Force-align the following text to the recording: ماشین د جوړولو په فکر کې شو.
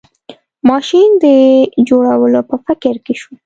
ماشین 0.69 1.09
د 1.23 1.25
جوړولو 1.87 2.41
په 2.49 2.55
فکر 2.65 2.95
کې 3.05 3.13
شو. 3.21 3.31